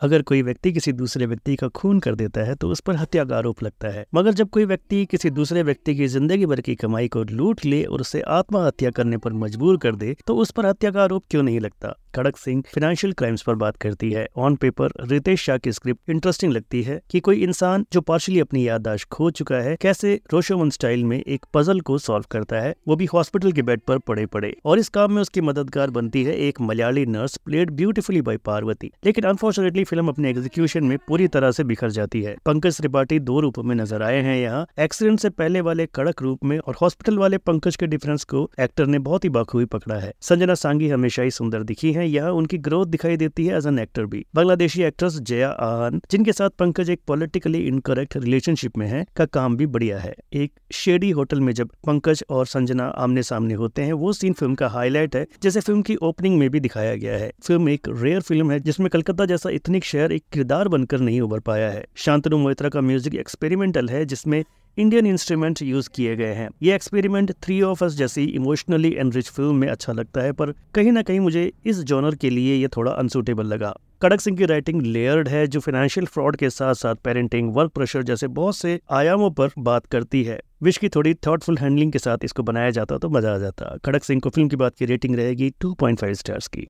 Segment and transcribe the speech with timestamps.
[0.00, 3.24] अगर कोई व्यक्ति किसी दूसरे व्यक्ति का खून कर देता है तो उस पर हत्या
[3.24, 6.74] का आरोप लगता है। मगर जब कोई व्यक्ति किसी दूसरे व्यक्ति की ज़िंदगी भर की
[6.74, 10.66] कमाई को लूट ले और उसे आत्महत्या करने पर मजबूर कर दे तो उस पर
[10.66, 11.94] हत्या का आरोप क्यों नहीं लगता?
[12.16, 16.52] खड़क सिंह फाइनेंशियल क्राइम्स पर बात करती है। ऑन पेपर रितेश शाह की स्क्रिप्ट इंटरेस्टिंग
[16.52, 21.04] लगती है कि कोई इंसान जो पार्शली अपनी याददाश्त खो चुका है, कैसे रोशोमन स्टाइल
[21.04, 24.54] में एक पजल को सॉल्व करता है, वो भी हॉस्पिटल के बेड पर पड़े पड़े।
[24.64, 28.90] और इस काम में उसकी मददगार बनती है एक Malayali nurse played beautifully by Parvati.
[29.04, 33.40] लेकिन अनफॉर्चुनेटली फ़िल्म अपने एग्जीक्यूशन में पूरी तरह से बिखर जाती है। पंकज त्रिपाठी दो
[33.40, 37.18] रूपों में नज़र आए हैं यहाँ। एक्सीडेंट से पहले वाले कड़क रूप में और हॉस्पिटल
[37.18, 41.22] वाले पंकज के डिफरेंस को एक्टर ने बहुत ही बाखूबी पकड़ा है। संजना सांगी हमेशा
[41.22, 44.82] ही सुंदर दिखी है। यहाँ उनकी ग्रोथ दिखाई देती है एज एन एक्टर भी। बांग्लादेशी
[44.82, 49.66] एक्ट्रेस जया आहान, जिनके साथ पंकज एक पॉलिटिकली इनकरेक्ट रिलेशनशिप में है, का काम भी
[49.66, 54.12] बढ़िया है। एक शेडी होटल में जब पंकज और संजना आमने सामने होते हैं, वो
[54.12, 57.68] सीन फ़िल्म का हाईलाइट है, जैसे फ़िल्म की ओपनिंग में भी दिखाया गया है। फ़िल्म
[57.68, 61.70] एक रेयर फ़िल्म है, जिसमें कलकत्ता जैसा इतनी शहर एक किरदार बनकर नहीं उभर पाया
[61.70, 64.44] है। शांतनु मोहित्रा का म्यूज़िक एक्सपेरिमेंटल है, जिसमें
[64.78, 69.54] इंडियन इंस्ट्रूमेंट यूज़ किए गए हैं। ये एक्सपेरिमेंट थ्री ऑफ़ अस जैसी इमोशनली एनरिच फ़िल्म
[69.54, 72.92] में अच्छा लगता है, पर कहीं ना कहीं मुझे इस जॉनर के लिए ये थोड़ा
[72.92, 77.54] अनसूटेबल लगा। कड़क सिंह की राइटिंग लेयर्ड है, जो फाइनेंशियल फ्रॉड के साथ साथ पेरेंटिंग
[77.54, 81.92] वर्क प्रेशर जैसे बहुत से आयामों पर बात करती है। विश की थोड़ी थॉटफुल हैंडलिंग
[81.92, 84.74] के साथ इसको बनाया जाता तो मज़ा आ जाता। खड़क सिंह को फ़िल्म की बात
[84.74, 86.62] की रेटिंग रहेगी 2.5 स्टार्स की।